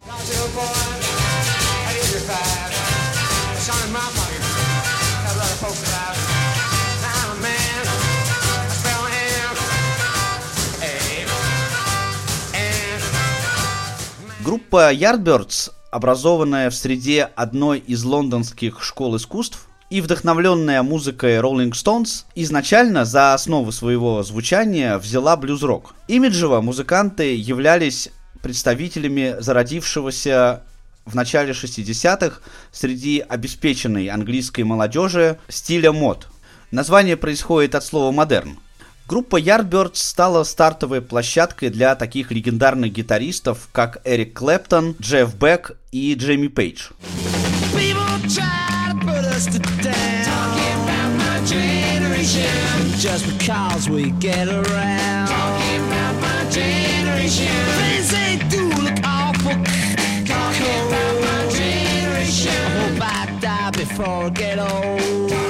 Группа 14.43 14.91
Yardbirds, 14.91 15.71
образованная 15.91 16.71
в 16.71 16.75
среде 16.75 17.29
одной 17.35 17.77
из 17.77 18.03
лондонских 18.03 18.81
школ 18.83 19.17
искусств 19.17 19.68
и 19.89 20.01
вдохновленная 20.01 20.83
музыкой 20.83 21.37
Rolling 21.37 21.71
Stones, 21.71 22.25
изначально 22.35 23.05
за 23.05 23.33
основу 23.33 23.71
своего 23.71 24.23
звучания 24.23 24.97
взяла 24.97 25.35
блюз-рок. 25.35 25.95
Имиджево 26.07 26.61
музыканты 26.61 27.35
являлись 27.35 28.09
представителями 28.41 29.35
зародившегося 29.39 30.63
в 31.05 31.15
начале 31.15 31.53
60-х 31.53 32.41
среди 32.71 33.19
обеспеченной 33.19 34.07
английской 34.07 34.63
молодежи 34.63 35.39
стиля 35.47 35.91
мод. 35.91 36.27
Название 36.71 37.17
происходит 37.17 37.73
от 37.75 37.83
слова 37.83 38.11
«модерн». 38.11 38.59
Группа 39.07 39.41
Yardbirds 39.41 39.95
стала 39.95 40.43
стартовой 40.43 41.01
площадкой 41.01 41.69
для 41.69 41.95
таких 41.95 42.29
легендарных 42.29 42.93
гитаристов, 42.93 43.67
как 43.71 44.01
Эрик 44.05 44.37
Клэптон, 44.37 44.95
Джефф 45.01 45.33
Бек 45.33 45.71
и 45.91 46.13
Джейми 46.13 46.47
Пейдж. 46.47 46.91
People 47.73 48.05
try 48.27 48.58
us 49.39 49.57
down. 49.57 50.25
Talking 50.25 50.83
about 50.83 51.11
my 51.17 51.45
generation. 51.45 52.91
Just 52.97 53.25
because 53.25 53.89
we 53.89 54.11
get 54.11 54.47
around. 54.47 55.27
Talking 55.27 55.81
about 55.87 56.15
my 56.21 56.49
generation. 56.49 57.47
Things 57.79 58.11
they 58.11 58.37
do 58.49 58.67
look 58.83 58.99
awful. 59.03 59.55
Talking 60.25 60.79
about 60.87 61.15
my 61.27 61.41
generation. 61.51 62.51
I 62.51 62.69
hope 62.79 63.01
I 63.01 63.39
die 63.39 63.71
before 63.71 64.25
I 64.25 64.29
get 64.29 64.59
old. 64.59 65.48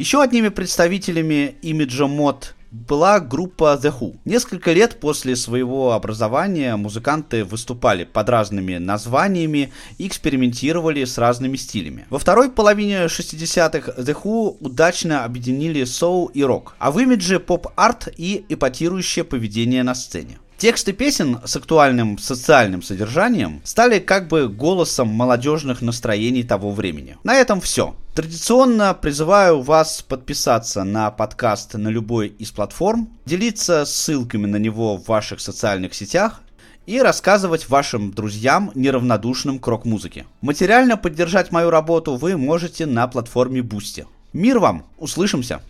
Еще 0.00 0.22
одними 0.22 0.48
представителями 0.48 1.56
имиджа 1.60 2.06
мод 2.06 2.54
была 2.70 3.20
группа 3.20 3.78
The 3.78 3.92
Who. 4.00 4.16
Несколько 4.24 4.72
лет 4.72 4.98
после 4.98 5.36
своего 5.36 5.92
образования 5.92 6.74
музыканты 6.76 7.44
выступали 7.44 8.04
под 8.04 8.30
разными 8.30 8.78
названиями 8.78 9.74
и 9.98 10.06
экспериментировали 10.06 11.04
с 11.04 11.18
разными 11.18 11.56
стилями. 11.56 12.06
Во 12.08 12.18
второй 12.18 12.50
половине 12.50 13.08
60-х 13.08 13.92
The 14.00 14.16
Who 14.22 14.56
удачно 14.60 15.22
объединили 15.24 15.84
соул 15.84 16.28
и 16.28 16.42
рок, 16.42 16.76
а 16.78 16.92
в 16.92 16.98
имидже 16.98 17.38
поп-арт 17.38 18.08
и 18.16 18.46
эпатирующее 18.48 19.26
поведение 19.26 19.82
на 19.82 19.94
сцене. 19.94 20.38
Тексты 20.60 20.92
песен 20.92 21.38
с 21.42 21.56
актуальным 21.56 22.18
социальным 22.18 22.82
содержанием 22.82 23.62
стали 23.64 23.98
как 23.98 24.28
бы 24.28 24.46
голосом 24.46 25.08
молодежных 25.08 25.80
настроений 25.80 26.42
того 26.42 26.70
времени. 26.70 27.16
На 27.24 27.36
этом 27.36 27.62
все. 27.62 27.94
Традиционно 28.14 28.92
призываю 28.92 29.62
вас 29.62 30.02
подписаться 30.02 30.84
на 30.84 31.10
подкаст 31.10 31.72
на 31.76 31.88
любой 31.88 32.28
из 32.28 32.50
платформ, 32.50 33.08
делиться 33.24 33.86
ссылками 33.86 34.44
на 34.44 34.56
него 34.56 34.98
в 34.98 35.08
ваших 35.08 35.40
социальных 35.40 35.94
сетях 35.94 36.42
и 36.84 37.00
рассказывать 37.00 37.70
вашим 37.70 38.12
друзьям, 38.12 38.70
неравнодушным 38.74 39.60
к 39.60 39.66
рок-музыке. 39.66 40.26
Материально 40.42 40.98
поддержать 40.98 41.52
мою 41.52 41.70
работу 41.70 42.16
вы 42.16 42.36
можете 42.36 42.84
на 42.84 43.08
платформе 43.08 43.62
Boosty. 43.62 44.06
Мир 44.34 44.58
вам! 44.58 44.84
Услышимся! 44.98 45.62